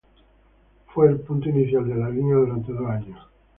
Fue 0.87 1.07
el 1.09 1.19
punto 1.19 1.47
inicial 1.49 1.87
de 1.87 1.93
la 1.95 2.09
línea 2.09 2.35
durante 2.37 2.71
dos 2.73 2.89
años. 2.89 3.19